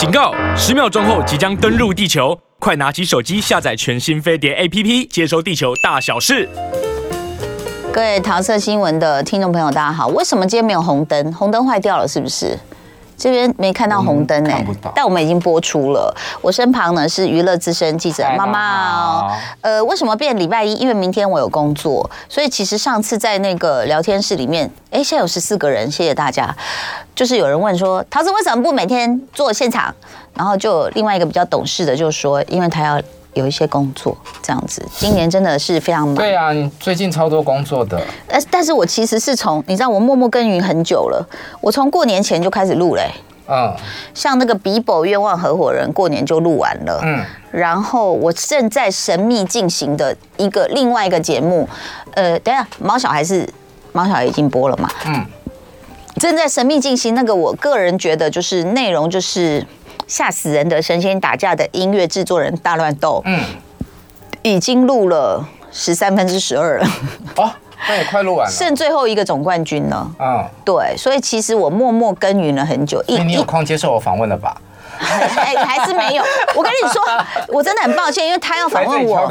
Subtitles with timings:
[0.00, 0.32] 警告！
[0.56, 6.48] 十秒钟后即将登陆地球，快拿起手机下载全新飞碟 APP，接收地球大小事。
[7.92, 10.08] 各位桃色新闻的听众朋友，大家好。
[10.08, 11.30] 为什么今天没有红灯？
[11.34, 12.58] 红灯坏掉了，是不是？
[13.20, 16.12] 这边没看到红灯呢、欸，但我们已经播出了。
[16.40, 19.36] 我身旁呢是娱乐资深记者妈妈。
[19.60, 20.72] 呃，为什么变礼拜一？
[20.76, 26.56] 因为明天我有工作，所以其实上次在那个聊天室里面，哎，现在有十四个人，谢谢大家。
[27.14, 29.94] 就是有人问说，桃子为什么不每天做现场？
[30.32, 32.98] 然后就另外一个比较懂事的就说，因为他要。
[33.34, 36.16] 有一些工作这样子，今年真的是非常忙。
[36.16, 38.00] 对啊，你最近超多工作的。
[38.26, 41.24] 但但是我其实是从你知道我默默耕耘很久了，
[41.60, 43.10] 我从过年前就开始录嘞。
[43.48, 43.72] 嗯。
[44.12, 47.00] 像那个比宝愿望合伙人，过年就录完了。
[47.04, 47.24] 嗯。
[47.52, 51.68] 然后我正在神秘进行的一个另外一个节目，
[52.14, 53.48] 呃，等下毛小孩是
[53.92, 54.90] 毛小孩已经播了嘛？
[55.06, 55.24] 嗯。
[56.16, 59.64] 正在神秘进行那个，我个人觉得就是内容就是。
[60.10, 63.40] 吓死人的神仙打架的音乐制作人大乱斗，嗯，
[64.42, 66.86] 已经录了十三分之十二了，
[67.36, 67.48] 哦，
[67.88, 74.60] 那也快录完了，剩最后一个总冠军了，嗯，对，所以其实我默默耕耘了很久，一你有空接受我访问了吧？
[75.00, 77.02] 还 还是没有，我跟你说，
[77.48, 79.26] 我真的很抱歉，因为他要访问我，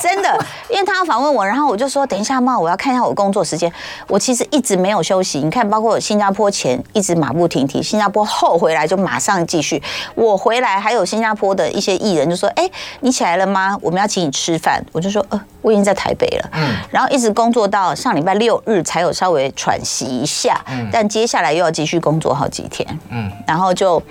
[0.00, 3.72] 真的，因为他要访问我，然后我就说等一下嘛，我要看一下我工作时间。
[4.08, 9.82] 我其实一直没有休息，你看，包括新加坡前一直马不停蹄，新加坡后回来就马上继续。
[10.14, 12.68] 我回来还有新加坡的一些艺人就说：“哎，
[13.00, 13.76] 你起来了吗？
[13.80, 24.02] 我们要请你吃饭。”我就说：“呃，我已经在台北了。”嗯，然后一直工作到上礼拜六日才有稍微喘息一下，嗯，但接下来又要继续工作好几天，嗯，然后就。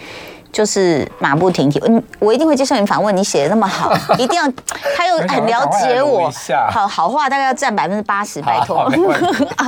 [0.55, 3.13] 就是马不停蹄，嗯，我一定会接受你访问。
[3.13, 4.49] 你写的那么好， 一定要
[4.95, 6.31] 他又很了解我，
[6.71, 8.89] 好好话大概要占百分之八十，拜托。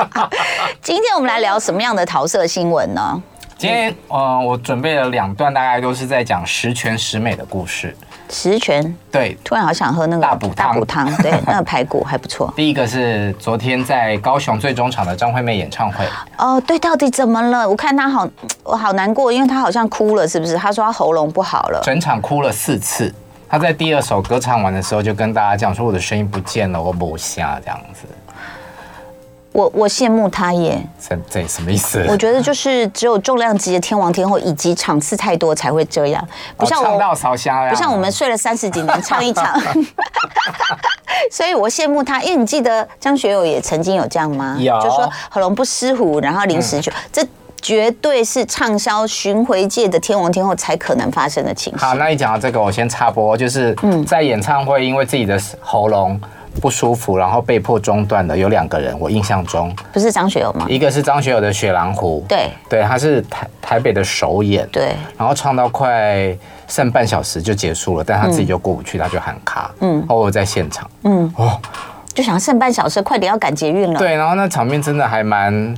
[0.82, 3.22] 今天我们来聊什么样的桃色新闻呢？
[3.58, 7.94] 今天，呃，我准备了两段，大概都是在讲十全十美的故事。
[8.30, 12.53] 十全对，突然好想喝那个大补大补汤，对， 那个排骨还不错。
[12.56, 16.06] 第一个是昨天在高雄最终场的张惠妹演唱会。
[16.38, 17.68] 哦，对，到底怎么了？
[17.69, 18.28] 我看她好，
[18.63, 20.56] 我好难过，因为她好像哭了，是不是？
[20.57, 23.13] 她说她喉咙不好了，整场哭了四次。
[23.50, 28.02] 她在第二首歌唱完的时候，就跟大家讲说：“我的声音不见了，我不瞎这样子。”
[29.57, 30.79] 我我羡慕他耶，
[31.09, 32.06] 这这什么意思？
[32.07, 36.23] 我觉得就是只有重量级的天王天后以及场次太多才会这样，
[36.56, 39.59] 不像我唱到烧香，不像我们睡了三十几年唱一场，
[41.34, 44.56] 所以我羡慕他，因为你记得张学友也曾经有这样吗？
[44.59, 47.28] 有，就说喉咙不湿糊，然后临时就、嗯、这
[47.59, 51.90] 绝对是畅销巡回界的天王天后才可能发生的情况。
[51.90, 53.75] 好，那你讲到这个，我先插播，就是
[54.06, 56.22] 在演唱会因为自己的喉咙。
[56.57, 59.73] 不舒服，然后被迫中断的有两个人，我印象中。
[59.91, 60.66] 不是张学友吗？
[60.69, 62.50] 一个是张学友的《雪狼湖》，对。
[62.69, 66.35] 对，他是台台北的首演，对，然后唱到快
[66.67, 71.34] 剩半小时就结束了，但他自己就过不去，他就喊卡，嗯，哦我在现场，嗯。
[71.38, 71.59] 哦，
[72.13, 75.75] 就想剩半小时，快点要赶捷运了，对，然后那场面真的还蛮。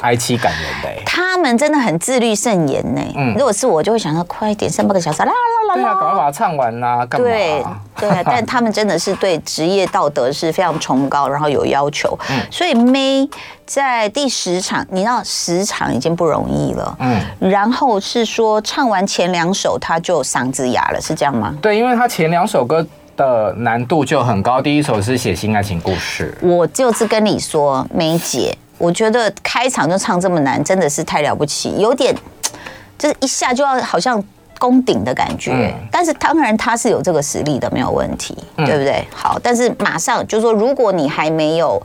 [0.00, 3.00] 哀凄感人的，他们真的很自律慎言呢。
[3.16, 5.94] 嗯，如果是我，就会想说快一点，剩半个小时，啦啦啦啦。
[5.94, 7.26] 赶快把它唱完啦，干嘛？
[7.26, 7.64] 对
[7.96, 12.18] 对， 但他们真的是对职业道德是非常崇高，然后有要求。
[12.30, 13.30] 嗯，所以 May
[13.66, 16.96] 在第十场，你知道十场已经不容易了。
[17.00, 21.54] 嗯，然后是说唱完前两首他就嗓子哑了，是这样吗？
[21.60, 22.84] 对，因为他前两首歌
[23.16, 26.36] 的难度就很高，第一首是写新爱情故事。
[26.40, 28.56] 我就是跟你说，May 姐。
[28.80, 32.16] 我觉得开场就唱这么难，真的是太了不起，有点
[32.98, 34.22] 就是一下就要好像
[34.58, 35.52] 攻顶的感觉。
[35.52, 39.06] 嗯、但是当然他是有这个实力的，没有问题，嗯、对不对？
[39.14, 41.80] 好，但是马上就是说，如果你还没有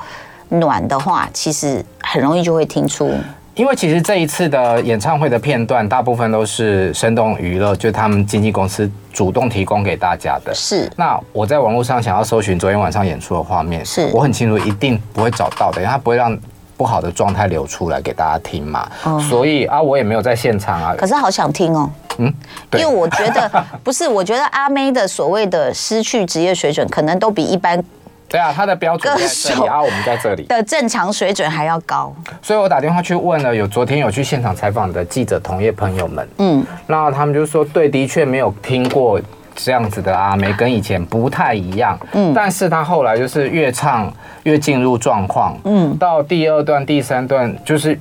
[0.47, 3.12] 暖的话，其实很容易就会听出。
[3.56, 10.53] 因为其实这一次的演唱会的片段，大部分都是生动娱乐，就是他们经纪公司主动提供给大家的。
[10.53, 10.91] 是。
[10.97, 16.38] 那我在网络上想要搜寻昨天晚上演出的画面，是我很清楚一定不会找到的，因为他不会让。
[16.78, 20.96] 不好的状态流出来给大家听嘛，嗯、所以啊，我也没有在现场啊。
[20.97, 22.34] 可是好想听哦，嗯，
[22.74, 23.50] 因为我觉得
[23.83, 27.81] 不是，我觉得阿妹的所谓的失去职业水准，可能都比一般
[28.27, 30.44] 对啊，他的标准在这里歌手啊，我们在这里。
[30.44, 32.13] 的正常水准还要高。
[32.42, 39.19] 所以我打电话去问了有昨天有去现场采访的记者同业朋友们，嗯，那他们就说，对，的确没有听过。
[39.56, 44.12] 这样子的阿妹跟以前不太一样，嗯，但是他后来就是越唱
[44.44, 47.98] 越进入状况，嗯，到第二段、第三段就是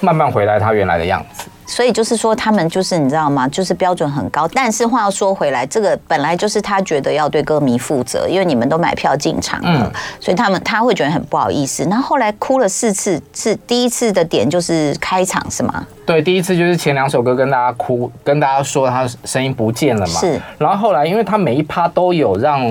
[0.00, 3.46] 慢慢回来他原来的样子，所以就是说，他们就是你知道吗？
[3.48, 4.48] 就是标准很高。
[4.54, 11.84] 但是话要说回来，这个本来就是他觉得要对歌迷负责，因为你们都买票进场了，嗯、所以他们他会觉得很不好意思。
[11.86, 15.86] 那后，后来哭了四次，是第一次的点就是开场是吗？
[16.06, 20.20] 对，第一次就是前两首歌跟大家哭，跟大家说他声音不见了嘛。
[20.20, 20.40] 是。
[20.58, 22.64] 然后后来，因为他每一趴都有让。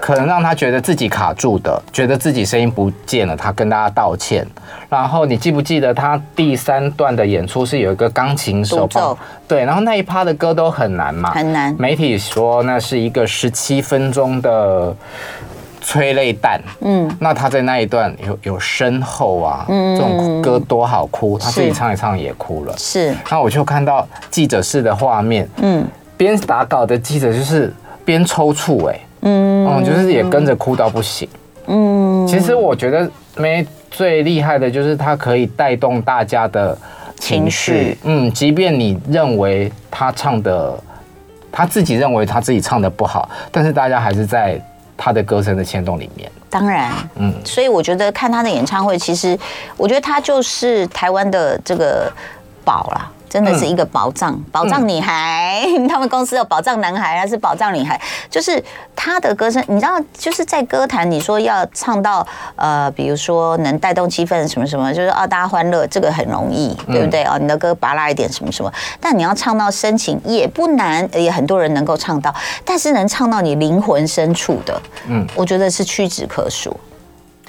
[0.00, 4.46] 可能让他觉得自己卡住的，觉得自己声音不见了，他跟大家道歉。
[4.88, 9.16] 然后你记不记得他第三段的演出是有一个钢琴手奏？
[9.46, 11.76] 对，然后那一趴的歌都很难嘛，很难。
[11.78, 14.96] 媒体说那是一个十七分钟的
[15.80, 16.60] 催泪弹。
[16.80, 22.74] 嗯，那他在那一段有有深厚啊，嗯，这种歌多好哭，他自己唱一唱也哭了。
[22.78, 23.14] 是。
[23.30, 25.86] 那我就看到记者室的画面，嗯，
[26.16, 27.72] 边打稿的记者就是
[28.04, 28.98] 边抽搐，哎。
[29.22, 31.28] 嗯，嗯，就是也跟着哭到不行。
[31.66, 36.76] 嗯，其实我觉得 May 最厉害的就是他可以带动大家的
[37.16, 37.96] 情绪。
[38.04, 40.78] 嗯，即便你认为他唱的，
[41.52, 44.60] 他自己认为他自己唱的不好，但是大家还是在
[44.96, 46.30] 他的歌声的牵动里面。
[46.48, 49.38] 当然，嗯，所以我觉得看他的演唱会，其实
[49.76, 52.10] 我觉得他就是台湾的这个
[52.64, 53.10] 宝啦。
[53.30, 55.64] 真的是一个宝藏，宝藏女孩。
[55.78, 57.98] 嗯、 他们公司有宝藏男孩还是宝藏女孩？
[58.28, 58.62] 就是
[58.96, 67.22] 他的歌声，你知道，就是在歌坛，你说要唱到呃，比如说能带动气氛什么什么，就是啊，大家欢乐，这个很容易，对不对？
[67.22, 72.34] 哦，你的歌拔拉一点什么什么，但你要唱到深情也不难，也很多人能够唱到，
[72.64, 76.76] 但是能唱到你灵魂深处的，嗯，我觉得是屈指可数。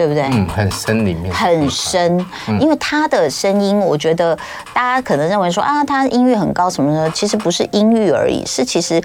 [0.01, 0.23] 对不对？
[0.31, 2.25] 嗯，很深里面，很深，
[2.59, 4.35] 因为他的声音，我觉得
[4.73, 8.99] 大家可能认为说啊，他音域很高什么的，其实不是音域而已，是其实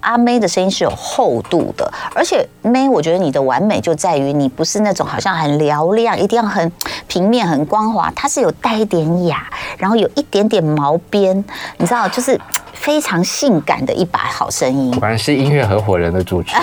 [0.00, 6.70] 阿妹的声音是有厚度的，而且妹，我觉得你的完美就在于你不是那种好像很嘹亮，一定要很
[7.06, 9.46] 平面、很光滑，它是有带一点哑，
[9.78, 11.42] 然后有一点点毛边，
[11.78, 12.38] 你知道，就是。
[12.74, 16.56] 非常性感的一把好声音，果然是音乐合伙人的主持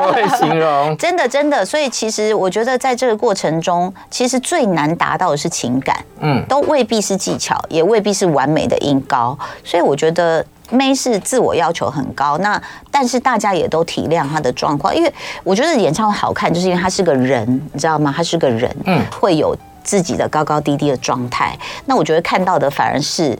[0.00, 1.64] 么会形容，真的真的。
[1.64, 9.38] 所以其实我觉得在这个过程中，其实最难达到的是情感，嗯，都未必是技巧，也未必是完美的音高。
[9.62, 12.60] 所以我觉得 May 是自我要求很高，那
[12.90, 15.12] 但是大家也都体谅他的状况，因为
[15.44, 18.12] 我觉得演唱会好看，就是因为他是个人，你知道吗？
[18.16, 21.56] 他是个人，嗯，会有自己的高高低低的状态。
[21.86, 23.38] 那我觉得看到的反而是。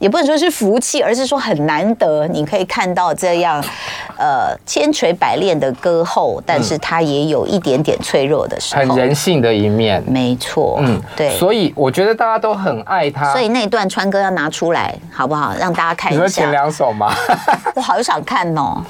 [0.00, 3.62] 也不能说是福气，而是说很难得，你可以看到这样，
[4.16, 10.02] 呃，千锤百炼的歌后，但是他也有一点点脆弱的时候，很人性的一面。
[10.06, 11.36] 没错，嗯，对。
[11.36, 13.30] 所以我觉得大家都很爱他。
[13.30, 15.54] 所以那段川歌要拿出来，好不好？
[15.60, 16.22] 让大家看一下。
[16.22, 17.14] 你说前两首吗？
[17.76, 18.82] 我好想看哦，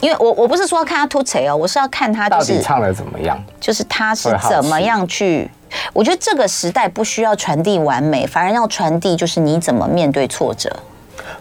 [0.00, 5.48] 因为我我不是说要看他突锤哦，我是要看他就是到底唱的怎么样，就是他是怎么样去。
[5.92, 10.70] 我觉得这个时代不需要传递完美，反而要传递就是你怎么面对挫折。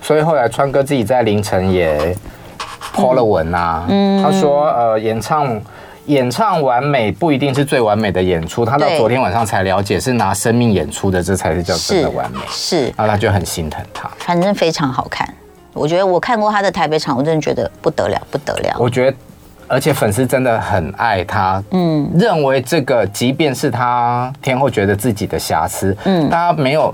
[0.02, 2.16] 所以后来川哥自己在凌晨也
[2.94, 5.62] po 了文啊，嗯，他说呃，演唱
[6.06, 12.40] 演唱完美不一定是最完美的演出，他到昨天晚上才了解是拿生命演出的，这才是叫真的完美。
[12.50, 15.28] 是，然后他就很心疼他，反正非常好看。
[15.74, 18.76] 我觉得我看过他的台北场，我真的觉得不得了，不得了。
[18.80, 19.18] 我觉得。
[19.70, 26.94] 而且粉丝真的很爱他，嗯，认为这个即便是他天后觉得自己的瑕疵，嗯，大家没有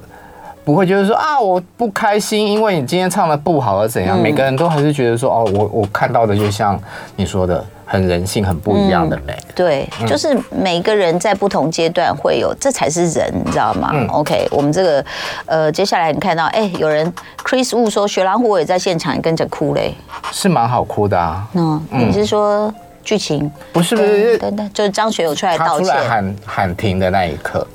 [0.66, 6.78] 不会觉得说啊，我不开心，因为你今天唱的不好而怎样，嗯，每个人都还是觉得说哦，我我看到的就像
[7.16, 7.64] 你说的。
[7.88, 9.34] 很人性，很不一样的美。
[9.34, 13.92] 嗯、对，就是每个人在不同阶段会有，这才是人，你知道吗？
[13.94, 15.06] 嗯、OK，我们这个
[15.46, 17.14] 呃，接下来你看到，哎，有人
[17.44, 19.94] Chris Wu 说，雪狼湖我也在现场，也跟着哭嘞，
[20.32, 21.48] 是蛮好哭的啊。
[21.54, 22.74] 嗯，你是说
[23.04, 23.50] 剧情？
[23.72, 27.66] 不是不是，等等，就是张学友出来道歉，喊喊停的那一刻。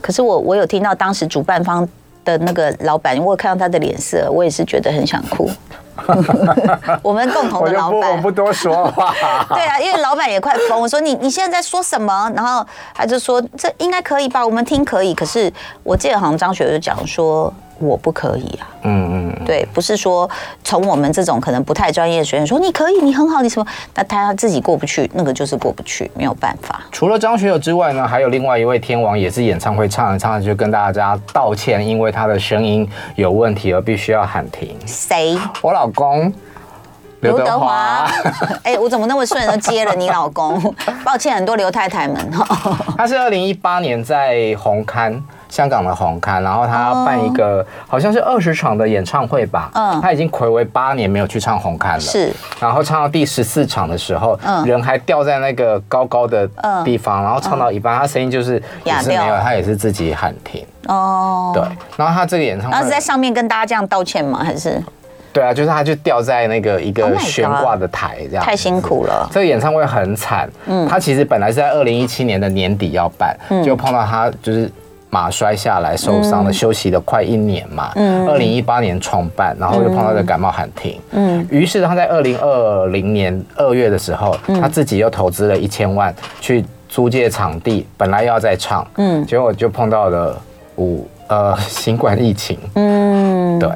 [0.00, 1.86] 可是我我有听到当时主办方
[2.24, 5.50] 的那个老板，我有看到他的脸色，我也是觉得很想哭。
[7.02, 9.14] 我们共同的老板，我不多说话。
[9.54, 10.80] 对啊，因为老板也快疯。
[10.80, 12.30] 我说你你现在在说什么？
[12.34, 14.44] 然后他就说这应该可以吧？
[14.44, 15.14] 我们听可以。
[15.14, 15.52] 可是
[15.82, 17.52] 我记得好像张学友就讲说。
[17.78, 20.28] 我不可以啊，嗯嗯，对，不是说
[20.62, 23.66] 从我们这种可能不太专业的学员说你可以，你很好，你什么？
[23.94, 26.80] 那他自己过不去，那个就是过不去，没有办法。
[26.92, 34.76] 除了张学友之外呢，还有另外一位天王，也是演唱会唱着唱着就跟大家道歉，因为他的声音有问题而必须要喊停。
[34.86, 35.36] 谁？
[35.60, 36.32] 我老公
[37.20, 38.06] 刘德华。
[38.62, 40.74] 哎，我怎么那么顺的接了你老公？
[41.04, 42.16] 抱歉，很多刘太太们。
[42.96, 45.20] 他是二零一八年在红磡。
[45.54, 47.66] 香港的红磡，然后他要办一个、oh.
[47.86, 49.70] 好像是二十场的演唱会吧。
[49.72, 52.00] 嗯，他已经暌违八年没有去唱红磡了。
[52.00, 56.44] 是，然后唱到第十四场的时候，嗯，人还吊在那个高高的
[56.84, 60.66] 地方，然后唱到一半，他声音就是也是没有，他也是自己喊停。
[60.88, 61.62] 哦，对，
[61.96, 64.42] 然后他这个演唱会，他是在上面跟大家这样道歉吗？
[64.42, 64.82] 还是？
[65.32, 69.28] 对啊，就是他就吊在那个一个悬挂的台这样，太辛苦了。
[69.32, 74.70] 这个演唱会很惨，嗯，他其实本来是在二零一七年的年底要办，就碰到他就是
[75.14, 90.36] 马摔下来受伤了，休息了快一年嘛，嗯，二零一八年创办，然后又碰到这感冒喊停，嗯，于是他在二零二零年二月的时候，他自己又投资了一千万去租借场地，本来要再唱，嗯，结果就碰到了
[90.78, 93.70] 五呃 新冠疫情，嗯，对。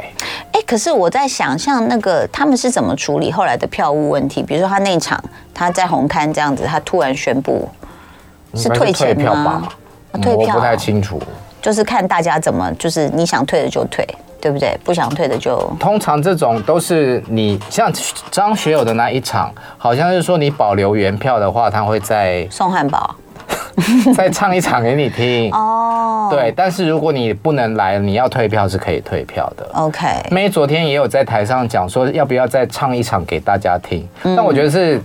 [0.50, 4.42] 哎可是我在想，像那个他们是怎么处理后来的票务问题？
[4.42, 5.22] 比如说他那一场
[5.54, 7.68] 他在红磡这样子，他突然宣布
[8.54, 9.68] 是退钱吗？
[10.12, 11.20] 我不太清楚，
[11.60, 14.06] 就是看大家怎么，就是你想退的就退，
[14.40, 14.76] 对不对？
[14.84, 15.58] 不想退的就……
[15.78, 17.92] 通常这种都是你像
[18.30, 23.14] 张学友的那一场，好像是说你保留原票的话，他会在送汉堡。
[24.14, 29.64] 再唱一场给你听 哦，对，但是如果你不能来，你要退票是可以退票的。
[29.72, 34.06] OK，妹昨天也有在台上讲说，要不要再唱一场给大家听？
[34.22, 35.00] 但我觉得是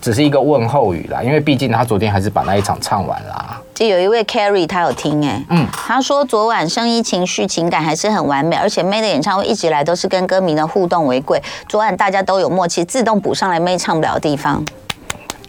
[0.00, 3.60] 只是一个问候语啦，因为毕竟他昨天还是把那一场唱完啦。
[3.74, 11.40] 就有一位 Carrie，他有听哎，嗯，他说昨晚声音、情绪、情感还是很完美，而且妹的演唱会一直来都是跟歌迷的互动为贵。
[11.68, 14.64] 昨晚大家都有默契，自动补上来妹唱不了的地方。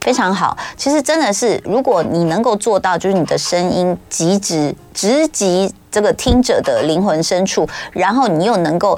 [0.01, 8.97] 非常好，其实真的是，如果你能够做到，就是你的声音极致直击这个听者的灵魂深处，然后你又能够，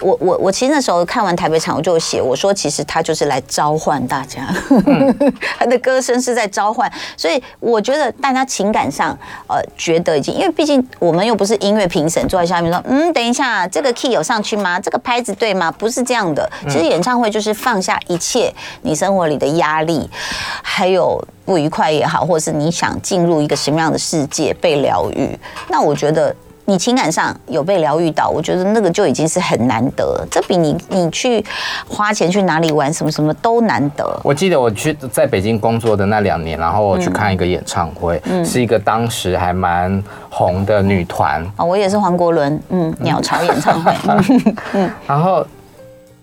[0.00, 4.46] 我我我其实那时候看完台北场，我就写我说，其实他就是来召唤大家，
[4.86, 9.16] 嗯、 他的歌声是在召唤，所以我觉得大家情感上
[9.46, 14.80] 呃觉得已经，因为毕竟我们又不是音乐评审，坐在下面说，嗯，等一下这个 key 有上去吗？
[14.80, 15.70] 这个拍子对吗？
[15.72, 18.52] 不是这样的，其实演唱会就是放下一切
[18.82, 20.08] 你生活里的压力，
[20.62, 21.22] 还有。
[21.42, 25.36] 不愉快也好，或者是你想进入一个什么样的世界被疗愈，
[25.68, 26.32] 那我觉得
[26.66, 31.44] 你情感上有被疗愈到，我觉得那个就已经是很难得，这比你你去
[31.88, 34.20] 花钱去哪里玩什么什么都难得。
[34.22, 43.92] 我记得我去在北京工作的那两年，然后我去看一个演唱会，嗯、是一个当时还蛮红的女团啊，我也是黄国伦，嗯，鸟巢演唱会，
[44.74, 45.46] 嗯， 然后。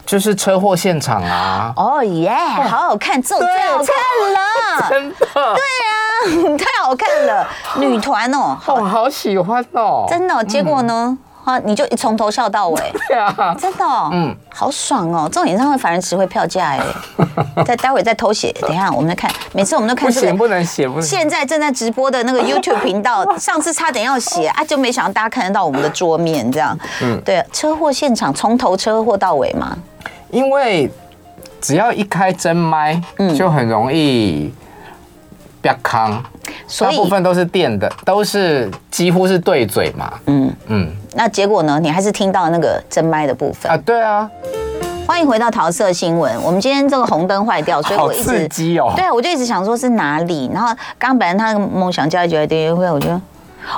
[0.08, 1.74] 就是车祸现场啊！
[1.76, 2.32] 哦耶，
[2.70, 3.88] 好好看，这种太好看
[4.34, 4.40] 了，
[4.90, 5.18] 真的。
[5.20, 5.97] 对啊，
[6.58, 7.48] 太好看了，
[7.78, 10.44] 女团哦，我好喜欢哦，真的。
[10.46, 15.28] 结果呢，哈，你就从头笑到尾， 对啊，真的，嗯，好爽哦。
[15.32, 16.80] 这种演唱会反而值回票价哎。
[17.66, 21.02] 再待会再偷写，等一下我们再看，每次我们都看这个，不能写，不能。
[21.02, 26.78] 现在正在直播的那个 YouTube 频道，上次差点要写啊，就没想到大家看得到我们的桌面这样。
[27.02, 29.78] 嗯，对，车祸现场从头车祸到尾嘛。
[30.30, 30.92] 因为
[31.62, 33.00] 只要一开真麦，
[33.38, 34.54] 就很容易
[35.68, 36.24] 别康，
[36.80, 40.14] 大部分都是电的，都是几乎是对嘴嘛。
[40.28, 41.78] 嗯嗯，那结果呢？
[41.82, 43.78] 你还是听到那个真麦的部分啊？
[43.78, 44.30] 对啊。
[45.06, 46.42] 欢迎回到桃色新闻。
[46.42, 48.94] 我们今天这个红灯坏掉，所以我一直刺激哦。
[48.96, 50.50] 对啊，我就一直想说是哪里。
[50.54, 53.10] 然后刚本来他那个梦想家觉得音乐会，我就。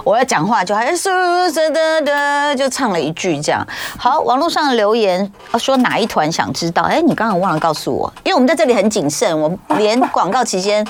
[0.04, 3.66] 我要讲话就还是嗖嗖的就唱了一句这样。
[3.98, 6.84] 好，网络上的留言说哪一团想知道？
[6.84, 10.86] 哎，你刚刚忘了告诉我，因为我们在这里很谨慎，我连广告期间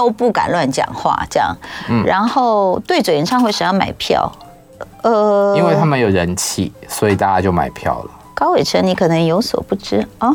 [0.00, 1.54] 都不敢乱讲话这样。
[1.90, 2.02] 嗯。
[2.06, 4.32] 然后对嘴演唱会谁要买票？
[5.02, 8.10] 呃，因为他们有人气，所以大家就买票了。
[8.32, 10.34] 高伟成，你可能有所不知啊。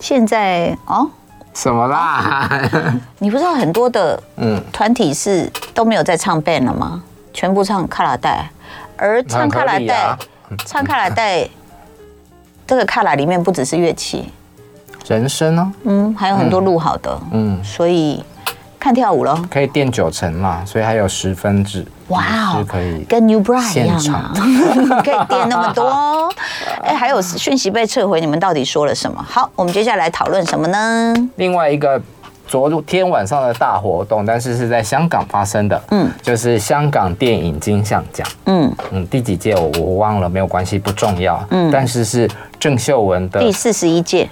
[0.00, 1.10] 现在哦。
[1.52, 2.48] 什么啦？
[3.20, 7.02] 你不知道很多的嗯团体是都没有在唱 band 了吗？
[7.34, 8.50] 全部唱卡拉带，
[8.96, 10.16] 而唱卡拉带，
[10.64, 11.46] 唱卡拉带，
[12.66, 14.32] 这个卡拉里面不只是乐器，
[15.12, 15.72] 人生呢？
[15.84, 18.24] 嗯，还有很多路好的，嗯，所以
[18.80, 24.32] 看跳舞咯，可以垫九成嘛，所以还有十分制，哇哦，可以跟 New Bride 一样嘛，
[25.04, 26.32] 可以垫那么多。
[26.82, 29.22] 哎，还有讯息被撤回，你们到底说了什么？
[29.28, 31.14] 好，我们接下来讨论什么呢？
[31.36, 32.00] 另外一个
[32.48, 38.72] 昨天晚上的大活动，但是是在香港发生的，嗯，就是香港电影金像奖，嗯。
[38.90, 42.28] 嗯，第几届我我忘了，没有关系，不重要，嗯，但是是
[42.58, 44.28] 郑秀文的第四十一届，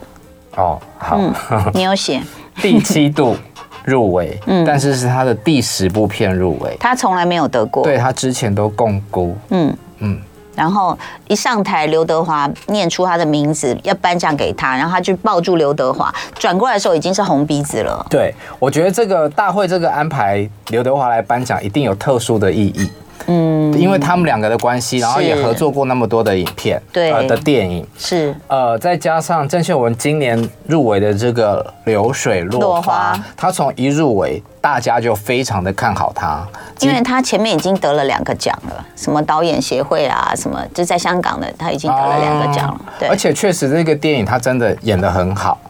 [0.57, 1.33] 哦，好，嗯、
[1.75, 2.21] 你有写。
[2.61, 3.37] 第七度
[3.85, 9.75] 入围，嗯，但是是他的第十部片入围，他从来没有得过，对他之前都共估，嗯。
[10.01, 10.21] 嗯。
[10.55, 18.05] 然后一上台，刘德华念出他的名字，要颁奖给他，然后他就抱住刘德华，转过来的时候已经是红鼻子了。
[18.11, 22.91] 对，我觉得这个大会这个安排，刘德华来颁奖一定有特殊的意义。
[23.27, 27.87] 嗯，因为他们两个的关系，然后也合作过那么多的影片，对、呃、的电影。
[27.99, 28.35] 是。
[28.49, 36.47] 呃，再加上郑秀文今年入围的这个《流水落花》，他从一入围，大家就非常的看好他，
[36.81, 45.61] 因为他前面已经得了两个奖了，什么导演协会啊，什么就在香港的他已经得了两个奖了，对，而且确实这个电影他真的演得很好，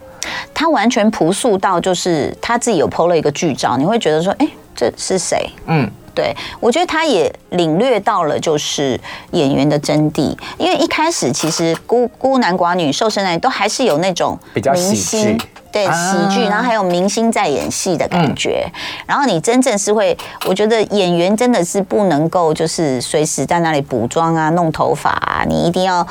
[0.54, 5.50] 他完全朴素到就是他自己有 PO 了一个剧照，你会觉得说，哎，这是谁？
[5.66, 5.90] 嗯。
[6.14, 8.98] 对，我觉得他也领略到了就是
[9.30, 15.38] 演员的真谛，因为一开始其实孤孤男寡女、瘦身男女都还是有那种比较喜剧，
[15.72, 18.66] 对喜剧，然后还有明星在演戏的感觉。
[19.06, 26.06] 然后你真正是会，我觉得演员真的是不能够就是随时在那里补妆啊、弄头发啊，你一定要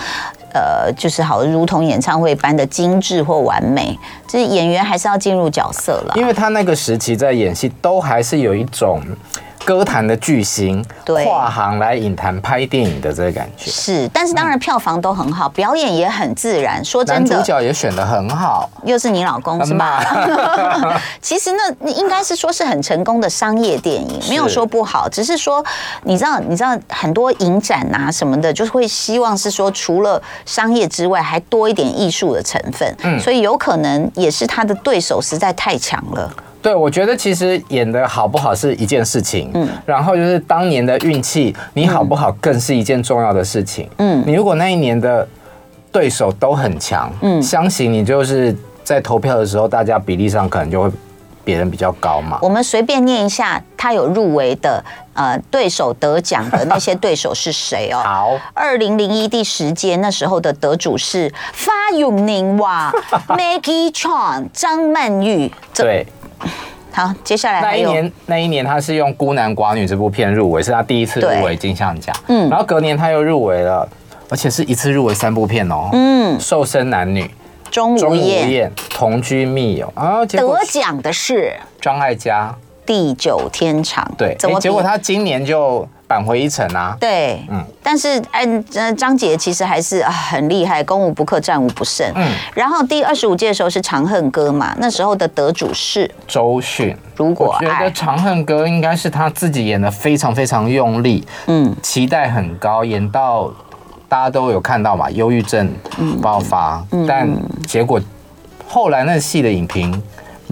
[0.53, 3.97] 呃，就是好如同演唱会般的精致或完美。
[4.27, 9.01] 就是演员还是要进入角色了，因为他那个时期在演戏都还是有一种。
[9.65, 16.83] 歌坛的巨星，跨行来影坛拍电影的这个感觉是，但是当然票房都很好，嗯、表演也很自然。
[16.83, 20.03] 说真的，男主角也选得很好，又是你老公是吧？
[21.21, 25.63] 其实那应该是说是很成功的商业电影，没有说不好，只是说
[26.03, 32.95] 你知道，你知道很多影展啊什么的，就是会希望是说除了商业之外，还多一点艺术的成分。
[33.03, 36.31] 嗯，所以有可能也是他的对手实在太强了。
[36.61, 45.25] 对，我觉得其实演的好不好是一件事情，嗯，然后就是当年的运气，你好不好更是一件重要的事情，嗯，你如果那一年的
[45.91, 50.91] 对手都很强，嗯，相信你就是在投票的时候，大家比例上可能就会
[51.45, 52.37] 别人比较高嘛。
[52.41, 58.01] 我们随便念一下，他有入围的呃对手得奖的那些对手是谁哦？
[58.03, 62.91] 好，二零零一第十届那时候的得主是发永宁哇，
[63.29, 66.05] Maggie Cheung 张曼玉，对。
[66.99, 72.13] 好，接下来那一年，那一年他是用《孤男寡女》这部片入围，是他第一次入围金像奖。
[72.27, 73.87] 嗯，然后隔年他又入围了，
[74.29, 75.87] 而且是一次入围三部片哦。
[75.93, 77.23] 嗯，《瘦身男女》、
[77.71, 82.53] 钟无艳、同居密友啊，得奖的是张艾嘉，
[82.85, 84.03] 《地久天长》。
[84.17, 84.35] 对？
[84.59, 85.87] 结果他今年就。
[86.09, 86.97] 扳回一城啊！
[86.99, 92.11] 对，嗯，但是嗯，张杰其实还是很厉害，攻无不克，战无不胜。
[92.15, 96.97] 嗯，然后第二十五届的时候是《长恨歌》嘛，那时候的得主是周迅。
[97.15, 103.53] 如果我觉得《长恨歌》应该是他自己演的非常非常用力，嗯，期待很高，演到
[104.07, 105.71] 大家都有看到嘛，忧郁症
[106.19, 107.29] 爆发，嗯，但
[107.67, 108.01] 结果
[108.67, 110.01] 后来那戏的影评。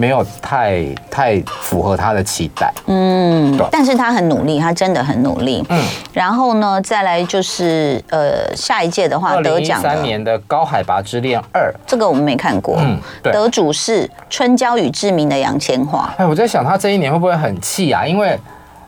[0.00, 5.84] 没有太太符合他的期待，嗯，但是他很努力，他真的很努力，嗯。
[6.12, 16.06] 然后呢，再来就是呃，下一届的话得奖三年的《高海拔之恋二》，这个我们没看过，嗯，得主是《春娇与志明》的杨千嬅。
[16.16, 18.06] 哎，我在想他这一年会不会很气啊？
[18.06, 18.38] 因为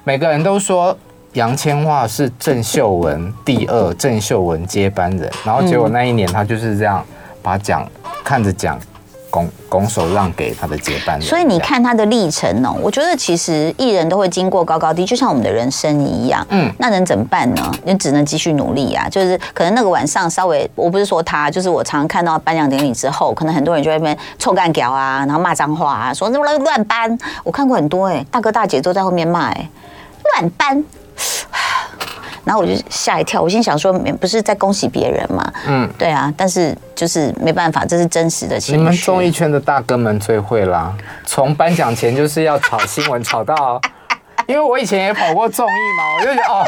[0.05, 0.96] 每个人都说
[1.33, 7.05] 杨千嬅是郑秀文第二，郑秀文接班人，然后结果那一年他就是这样
[7.42, 7.85] 把奖
[8.23, 8.79] 看着讲。
[9.31, 16.45] 拱拱手让给他的接班人，所以你看他的历程哦，我觉得其实艺人都会经过高高低，就像我们的人生一样。
[16.51, 17.73] 嗯，那能怎么办呢？
[17.85, 19.09] 你只能继续努力啊。
[19.09, 27.19] 就是可能那个晚上稍微，我不是说他，就是我常常看到颁奖典礼之后，可能很多人就在那边臭干屌啊，然后骂脏话啊，说那么乱搬。
[27.45, 29.69] 我看过很多哎、欸，大哥大姐都在后面骂哎、欸，
[30.35, 30.85] 乱颁。
[32.50, 35.52] 然后我就吓一跳，我心想说，不是在恭喜别人嘛？
[35.68, 38.76] 嗯，对啊，但是就是没办法，这是真实的情绪。
[38.76, 40.92] 你们综艺圈的大哥们最会啦，
[41.24, 43.80] 从颁奖前就是要炒新闻，炒到，
[44.48, 46.66] 因为我以前也跑过综艺嘛，我就觉得哦，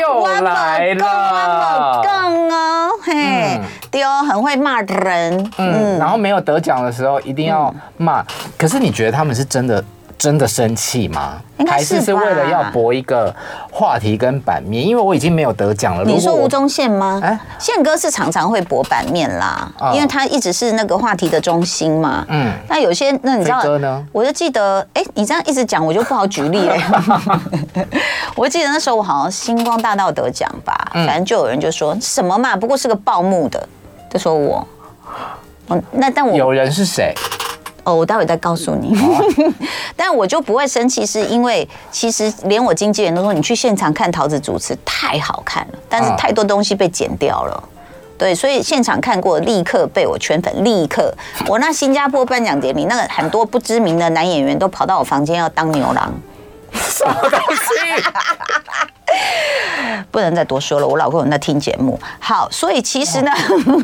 [0.00, 3.60] 又来了，更哦，嘿，
[3.90, 8.24] 对哦，很会骂人，嗯，然后没有得奖的时候一定要骂，
[8.56, 9.84] 可是你觉得他们是真的？
[10.18, 11.40] 真的生气吗？
[11.66, 13.34] 还是是为了要博一个
[13.70, 14.84] 话题跟版面？
[14.84, 16.04] 因为我已经没有得奖了。
[16.04, 17.20] 你说吴宗宪吗？
[17.22, 22.24] 哎，宪哥是常常会博版面啦，因为他一直是那个话题的中心嘛。
[22.28, 22.52] 嗯。
[22.68, 23.62] 那有些那你知道？
[24.10, 26.76] 我就记得，哎，你这样一直讲，我就不好举例了。
[28.34, 33.68] 我记得那时候我好像星光大道得奖吧，反正就有人就说什么嘛，不过是个报幕的，
[34.10, 34.66] 就说我。
[35.92, 37.14] 那但我有人是谁？
[37.88, 38.94] 哦，我待会再告诉你。
[39.96, 47.64] 但我就不会生气，是因为其实连我经纪人都说，你去现场看桃子主持太好看了，但是太多东西被剪掉了。
[48.18, 51.14] 对，所以现场看过，立刻被我圈粉，立刻。
[51.46, 56.12] 我那新加坡颁奖典礼，那个很多不知名的男演员都跑到我房间要当牛郎。
[56.74, 58.02] 什么东西？
[60.10, 61.98] 不能再多说了，我老公有在听节目。
[62.18, 63.32] 好，所以其实呢，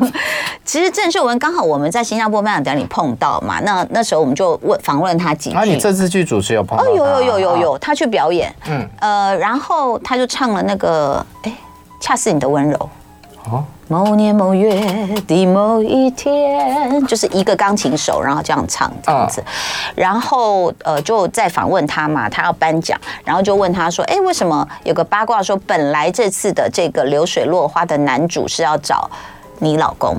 [0.63, 5.55] 其实郑秀文刚好我们在新加坡颁奖典礼碰到嘛，那那时候我们就问访问他几句。
[5.55, 6.83] 啊，你这次去主持有碰到？
[6.83, 11.53] 哦，有有有有有，他去表演，嗯，呃，然后他就唱了那个，哎，
[11.99, 12.89] 恰似你的温柔。
[13.51, 13.63] 哦。
[13.87, 14.73] 某年某月
[15.27, 19.43] 的某一天，就是一个钢琴手，然后这样唱这样子，
[19.95, 29.07] 然后呃就在访问他嘛，他要颁奖，然后就问他说，哎，为什么有个八卦说，本来这次的这个流水落花的男主是要找
[29.59, 30.17] 你老公，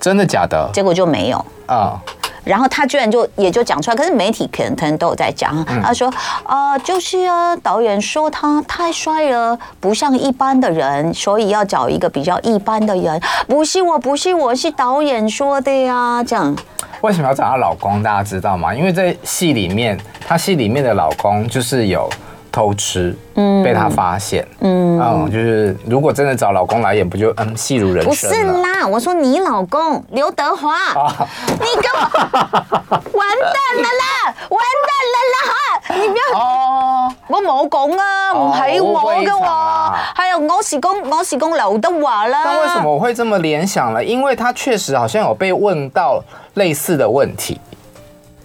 [0.00, 0.70] 真的假的？
[0.72, 2.00] 结果就没有啊。
[2.44, 5.64] 然后他居然就也就讲出来，可是媒体可能可能都有在讲。
[5.82, 6.08] 他说
[6.44, 13.20] ：“啊、呃，就是啊，导演说他太帅了，不像一般的人，所以要找一个比较一般的人。
[13.46, 16.56] 不是我，不是我，是导演说的呀。”这样
[17.02, 18.02] 为什么要找她老公？
[18.02, 18.74] 大家知道吗？
[18.74, 22.08] 因为在戏里面，她戏里面的老公就是有。
[22.52, 28.10] 偷吃，嗯，被他发现，嗯，嗯，就是如果真的找老公来演，不就嗯戏如人生？
[28.10, 32.00] 不是啦，我说你老公刘德华，啊、你跟我
[32.92, 35.96] 完蛋了啦，完蛋了啦！
[35.96, 42.42] 你不要哦，我冇讲啊，唔系我嘅喎，还有我是讲我是讲刘德华啦。
[42.44, 44.04] 那为什么我会这么联想呢？
[44.04, 46.22] 因为他确实好像有被问到
[46.54, 47.58] 类似的问题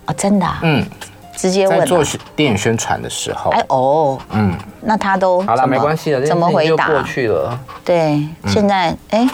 [0.06, 0.86] 啊、哦，真的、啊，嗯。
[1.38, 2.04] 直接问在做
[2.36, 6.88] 电影宣传的时候，哎哦，嗯，那他都好了，没关系了，怎么回答？
[6.88, 7.58] 过去了。
[7.86, 9.30] 对，现在哎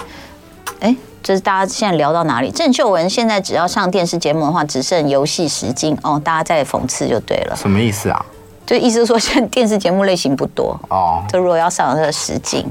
[0.81, 2.51] 哎，就是大家现在聊到哪里？
[2.51, 7.55] 郑秀文现在只要上电视节目的话，只剩游戏实境哦，大家在讽刺就对了。
[7.55, 8.25] 什么意思啊？
[8.65, 11.23] 就意思是说，现在电视节目类型不多哦。
[11.31, 12.69] 就如果要上这个实境，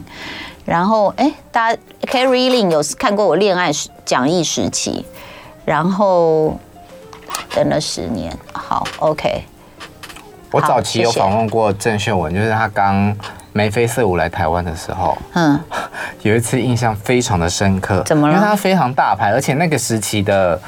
[0.67, 3.71] 然后哎，大家 Carrie Ling 有看过我恋爱
[4.05, 5.07] 讲义时期，
[5.65, 6.59] 然后。
[7.55, 9.45] 等了十年，好，OK。
[10.51, 13.17] 我早期有访问过郑秀文，就是她刚
[13.53, 15.59] 眉飞色舞来台湾的时候，嗯，
[16.23, 18.03] 有一次印象非常的深刻。
[18.05, 18.35] 怎么了？
[18.35, 20.61] 因为她非常大牌，而且那个时期的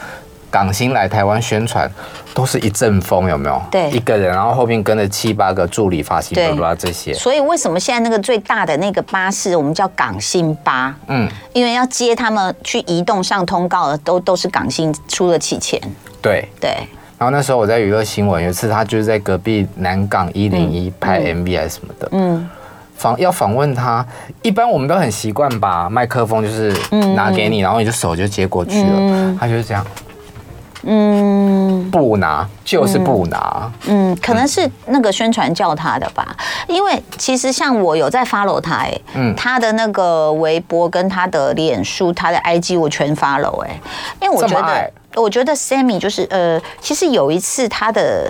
[0.54, 1.90] 港星来台湾宣传
[2.32, 3.60] 都是一阵风，有没有？
[3.72, 6.54] 对，一个人，然后后面跟着七八个助理、发型，对。
[6.54, 6.72] 吧？
[6.72, 7.12] 这些。
[7.12, 10.94] 所以为什么现在那个最大的那个巴士，我们叫港星巴？
[11.08, 15.80] 嗯，因为要接他们去移动上通告的，都都是港星出得起钱。
[16.22, 16.48] 对。
[16.60, 16.70] 对，
[17.18, 22.48] 然后那时候我在娱乐新闻，有一次他就是在隔壁南港一零一拍 MV 还是什么的，嗯，
[22.96, 24.06] 访要访问他，
[24.42, 26.72] 一般我们都很习惯把麦克风就是
[27.16, 29.84] 拿给你，然后你就手就接过去了，他就是这样，
[30.86, 36.36] 嗯，不拿就是不拿，嗯，可能是那个宣传叫他的吧，
[36.68, 43.80] 因为其实像我有在 follow 他，哎，嗯，他的那个微博跟他的脸书、他的 IG 我全 follow，哎，
[44.20, 44.90] 因为我觉得。
[45.16, 48.28] 我觉得 Sammy 就是呃，其实有一次他的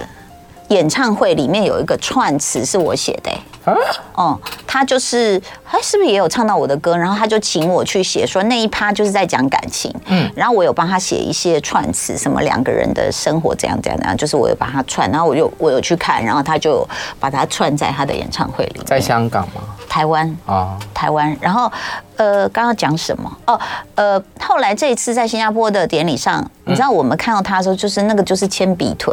[0.69, 3.31] 演唱会里面有一个串词是我写的，
[3.65, 3.75] 哎，
[4.13, 4.39] 哦，
[4.75, 6.97] 他就是他是不是也有唱到我的歌？
[6.97, 16.85] 然后他就请我去写，说那一趴就是在讲感情，嗯，然后我有帮他写一些串词，什么两个人的生活怎样怎样怎样，就是我有把他串，然后我有我有去看，然后他就
[17.21, 19.63] 把它串在他的演唱会里，在香港吗？
[19.89, 21.71] 台湾啊，台湾，然后。
[22.17, 23.29] 呃，刚刚讲什么？
[23.45, 23.61] 哦，
[23.97, 29.13] 呃，后来这一次在新加坡的典礼上，嗯、你知道我们看到他的时候，就是那个就是铅笔腿，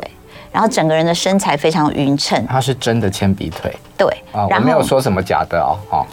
[0.52, 2.46] 然后整个人的身材非常匀称。
[2.48, 6.06] 他是真的铅笔腿，对啊，我没有说什么假的哦，哦，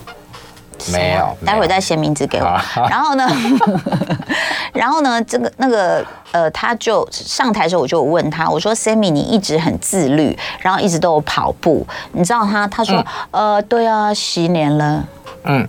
[0.92, 2.60] 没有，待会再写名字给我。
[2.88, 3.28] 然后呢，
[4.72, 15.04] 然后呢，这个那个呃，他就上台的时候，我就问他，我说：“Sammy，你一直很自律，然后一直都有跑步，你知道他？”他说：“嗯、呃，对啊，十年了。”
[15.44, 15.66] 嗯。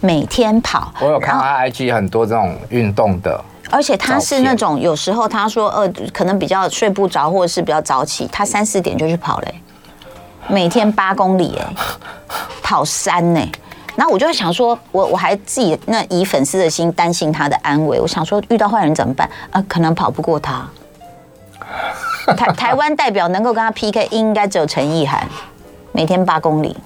[0.00, 9.54] 每天跑，我有看他 IG 很多这种运动的，而且他是那种有时候他说呃可能比较睡不着或者是比较早起，他三四点就去跑嘞，
[10.48, 11.66] 每天八公里哎，
[12.62, 13.40] 跑山呢，
[13.96, 19.28] 然后我就会想说，我我还自己那以粉丝的心担心他的安危，我想说遇到坏人怎么办？
[19.50, 20.68] 啊，可能跑不过他，
[22.36, 25.26] 台台湾代表能够跟他 PK 应该只有陈意涵，
[25.92, 26.76] 每天八公里。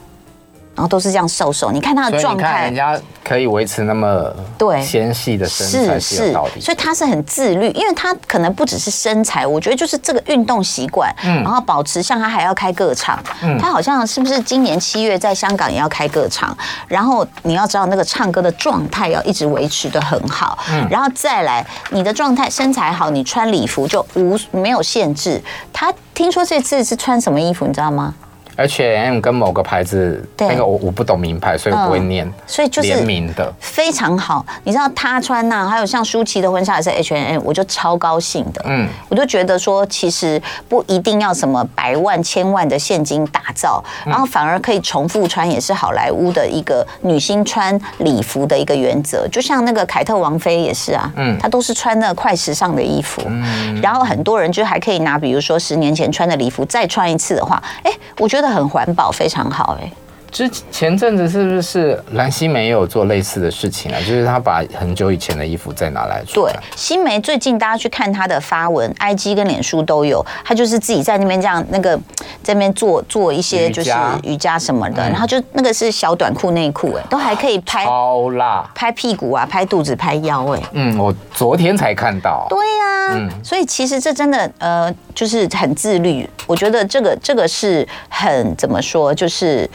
[0.81, 16.57] 然后都是这样瘦瘦，你看他的状态，人家可以维持那么对纤细的身材是有道理，所以他是很自律，因为他可能不只是身材，我觉得就是这个运动习惯，嗯，然后保持像他还要开个场，嗯，他好像是不是今年七月在香港也要开个场，
[16.89, 25.39] 然后你要知道那个唱歌的状态要一直维持的很好，嗯，然后再来你的状态身材好，你穿礼服就无没有限制。
[25.75, 28.15] 他听说这次是穿什么衣服，你知道吗？
[28.57, 32.31] H&M 跟某个牌子，那个我我不懂名牌，所以我不会念。
[32.47, 34.45] 所以就是联名的非常好。
[34.65, 38.63] 你知道他穿呐，还有像舒淇的婚纱也是 H&M，我就超高兴的。
[38.67, 49.27] 嗯，我就觉得说，其实不一定要什么百万、千万的现金打造，然后反而可以重复穿，也是好莱坞的一个女星穿礼服的一个原则。
[49.29, 59.93] 就像那个凯特王妃也是啊，嗯，她都是穿那快时尚的衣服，嗯，然后很多人就还可以拿，比如说十年前穿的礼服再穿一次的话，哎，我觉得真的很环保，非常好，哎。
[60.31, 63.99] 之前阵子是不是蓝心湄也有做类似的事情啊？
[63.99, 66.35] 就是她把很久以前的衣服再拿来穿。
[66.35, 71.97] 对，心梅最近大家去看她的发文，IG 跟脸书都有，她就是自己在那边这样那个
[72.43, 73.91] 在那边做做一些就是
[74.23, 82.47] 瑜伽什么的，然后就那个是小短裤内裤，哎，都还可以拍超辣，拍屁股啊，拍肚子，拍腰，哎，嗯，我昨天才看到。
[82.49, 89.69] 对呀，嗯，所以其实这真的呃就是很自律，我觉得这个这个是很怎么说就是。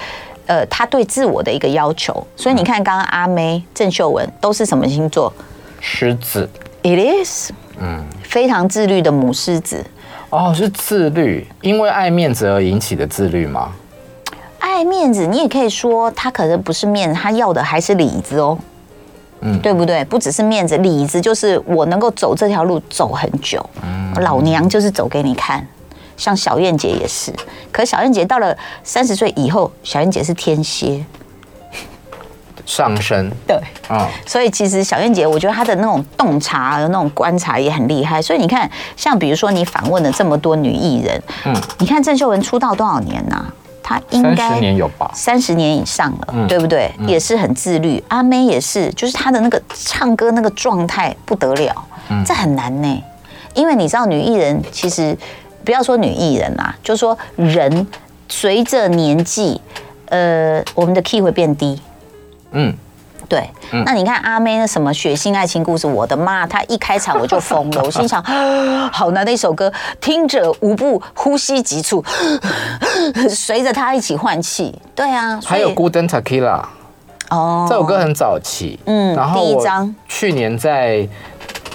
[0.47, 5.31] 呃，他对自我的一个要求，所以你看，刚刚阿妹、郑秀文都是什么星座？
[5.79, 6.49] 狮子。
[6.84, 9.84] It is，嗯，非常自律的母狮子。
[10.29, 13.71] 哦，是自律，因为爱面子而引起的自律吗？
[14.60, 18.58] 爱面子，你也可以说他可能不是面子，他要的还是里子哦。
[19.41, 20.03] 嗯，对不对？
[20.05, 23.63] 不只是面子，里子就是我能够走这条路走很久。
[23.84, 25.65] 嗯，老娘就是走给你看。
[26.17, 27.34] 像小燕姐也是，
[27.71, 31.04] 可是小燕姐到了三十岁以后，小燕姐是天蝎
[32.65, 33.56] 上升，对，
[33.88, 38.19] 啊， 所以其实小燕姐，我觉得她的那种洞察那种观察也很厉害。
[38.21, 43.45] 所以你看，像比如说你访问了这么多女艺人，嗯，你看郑秀文出道多少年呐？
[43.84, 45.12] 她应该三十年有吧？
[45.13, 46.91] 三十年以上了，嗯、对不对？
[47.06, 48.04] 也是很自律。
[48.08, 53.04] 阿妹也是，就是她的那个唱歌那个状态不得了，嗯，这很难呢，
[53.54, 55.15] 因为你知道女艺人其实。
[55.65, 57.88] 不要说女艺人啦，就说人
[58.30, 59.60] 随着年纪，
[60.10, 61.82] 呃，我们的 key 会变低。
[62.51, 62.73] 嗯，
[63.28, 63.49] 对。
[63.71, 66.45] 嗯、那你看阿妹那什么血腥爱情故事，我的妈！
[66.47, 68.23] 她一开场我就疯了， 我心想，
[68.91, 72.04] 好难的一首歌，听者无不呼吸急促，
[73.30, 74.73] 随着她一起换气。
[74.95, 76.63] 对啊，还有 Golden Tequila
[77.30, 78.80] 哦，这首歌很早期。
[78.86, 81.08] 嗯，然后第一张去年在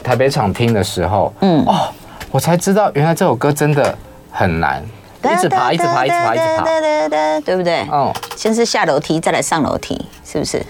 [0.02, 1.92] 台北场听的时候，嗯哦。
[2.30, 3.96] 我才知道，原来这首歌真的
[4.30, 4.82] 很难，
[5.24, 7.80] 一直爬，一直爬，一直爬，一直爬，对对对，对不对？
[7.90, 10.64] 哦，先是下楼梯，再来上楼梯，是不是？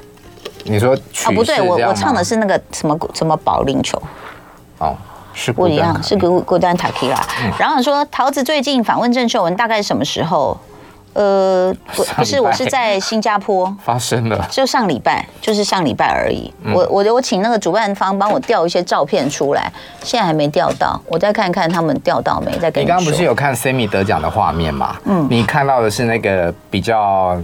[0.65, 4.01] 你说哦，不对，我我唱的是那个什么什么保龄球，
[4.79, 4.97] 哦，
[5.35, 7.27] 是不一样，是孤孤单塔 Q 啦。
[7.59, 10.59] 然后说桃子最近访问郑秀文，大概是什么时候？
[11.13, 16.53] 呃，不不是，我是在新加坡 发生的，就上礼拜，就是上礼拜而已。
[16.63, 19.71] 嗯、我我我请那个主办方帮我调一些照片出来，
[20.03, 22.51] 现在还没调到，我再看看他们调到没。
[22.59, 24.97] 再跟你，你刚刚不是有看 Sammy 得奖的画面吗？
[25.05, 27.41] 嗯，你看到的是那个比较。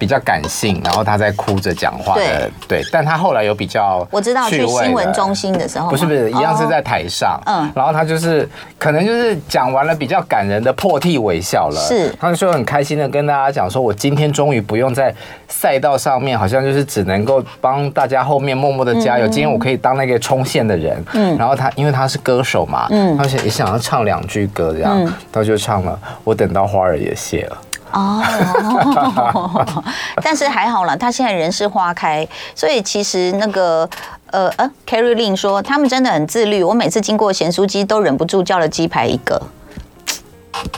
[0.00, 15.14] 比较感性，然后他在哭着讲话的，对，但他后来有比较，我知道去新闻中心的时候，不是不是，一样是在台上，嗯，然后他就是可能就是讲完了比较感人的破涕为笑了，是，他就说很开心的跟大家讲说，我今天终于不用在
[15.48, 27.58] 赛道上面，好像就是只能够帮大家后面默默的加油，今天我可以当那个冲线的人，嗯，然后他因为他是歌手嘛，嗯，他也想要唱两句歌这样，他就唱了，我等到花儿也谢了。
[27.92, 29.82] 哦，
[30.22, 33.88] 但是还好了，他现在人是花开，所以其实那个
[34.30, 39.40] 呃呃，Carrie Lin 说他们真的很自律，我每次经过咸酥鸡都忍不住叫了鸡排一个，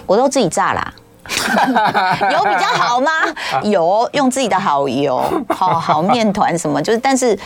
[0.07, 0.93] 我都自己炸啦，
[2.33, 3.11] 有比较好吗？
[3.63, 7.39] 有，用自己的好油，好好面团什么，就是，但是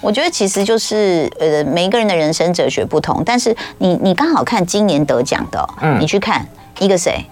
[0.00, 6.46] 我觉得其实就是呃，每一个人的人生哲学不同，但是你你刚好看今年得奖的，嗯，你去看
[6.78, 7.24] 一个谁，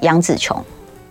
[0.00, 0.64] 杨紫琼。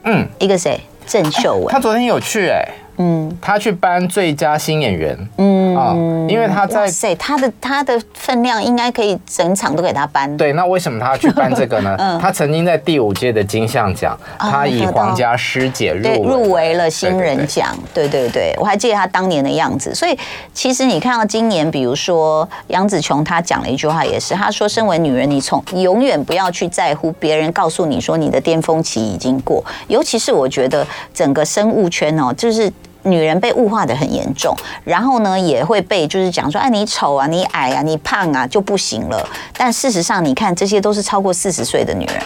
[0.10, 0.80] 嗯，一个谁？
[1.06, 1.68] 郑秀文。
[1.68, 2.72] 他昨天有去哎、欸。
[2.98, 5.94] 嗯，他去颁最佳新演员，嗯啊，
[6.28, 10.36] 因为他在，哇塞，他的他的分量应该可以整场都给他颁。
[10.36, 11.96] 对，那为什么他要去颁这个呢？
[12.02, 17.78] 嗯、他曾经在第五届的金像奖，嗯、他以皇家师姐入围入围了新人奖。
[17.94, 19.94] 对对对，我还记得他当年的样子。
[19.94, 20.18] 所以
[20.54, 29.64] 其实你看到今年，比如说杨紫琼，她讲了一句话，也是她说：“身为女人，你从永远不要去在乎别人告诉你说你的巅峰期已经过。
[29.88, 32.74] 尤其是我觉得整个生物圈哦，就是。”
[33.08, 39.28] 女人被物化得很严重，然后呢，也会被就是讲说，哎，你丑啊，你矮啊，你胖啊，就不行了。
[39.58, 42.24] 但事实上，你看这些都是超过四十岁的女人，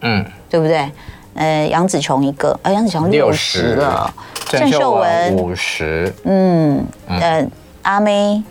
[0.00, 0.90] 嗯，对不对？
[1.34, 4.12] 呃，杨紫琼一个，呃，杨紫琼六十了，
[4.46, 7.46] 郑秀文五十，嗯，呃，
[7.82, 8.42] 阿妹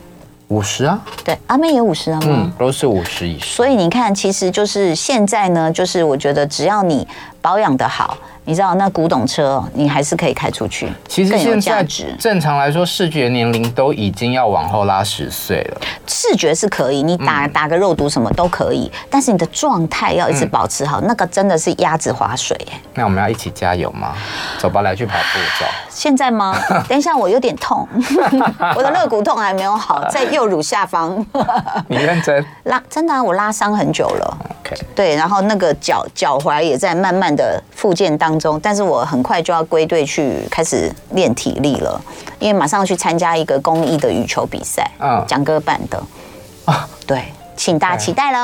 [0.47, 0.99] 五十啊？
[1.23, 2.27] 对，阿妹也五十了吗？
[2.27, 3.47] 嗯，都是五十以上。
[3.47, 7.05] 所以你看，其实就是现在呢，就是我觉得只要你
[7.41, 8.17] 保养的好。
[8.45, 10.91] 你知道那古董车，你还是可以开出去。
[11.07, 11.85] 其实现在
[12.17, 15.81] 正常来说，视觉年龄都已经要往后拉十岁了。
[16.07, 22.81] 视觉是可以，你打打个肉毒什么都可以，但是你的状态要一直保持好，那个真的是鸭子划水哎。
[22.95, 24.13] 那我们要一起加油吗？
[24.57, 25.65] 走吧，来去跑步走。
[25.87, 26.57] 现在吗？
[26.89, 27.87] 等一下，我有点痛，
[28.75, 31.23] 我的肋骨痛还没有好，在右乳下方。
[31.87, 32.43] 你认真？
[32.63, 34.37] 拉真的啊，我拉伤很久了。
[34.61, 34.75] OK。
[34.95, 42.01] 对，然后那个脚脚踝也在慢慢的复健当中，但是我很快就要归队去开始练体力了，
[42.39, 46.03] 因为马上要去参加一个公益的羽球比赛，嗯，蒋哥办的，
[46.65, 48.39] 啊，对，请大家期待了。